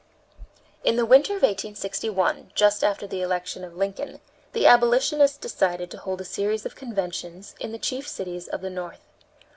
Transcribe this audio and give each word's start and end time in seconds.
In 0.83 0.95
the 0.95 1.05
winter 1.05 1.33
of 1.33 1.43
1861, 1.43 2.53
just 2.55 2.83
after 2.83 3.05
the 3.05 3.21
election 3.21 3.63
of 3.63 3.77
Lincoln, 3.77 4.19
the 4.51 4.65
abolitionists 4.65 5.37
decided 5.37 5.91
to 5.91 5.99
hold 5.99 6.21
a 6.21 6.25
series 6.25 6.65
of 6.65 6.73
conventions 6.75 7.53
in 7.59 7.71
the 7.71 7.77
chief 7.77 8.07
cities 8.07 8.47
of 8.47 8.61
the 8.61 8.71
North. 8.71 9.01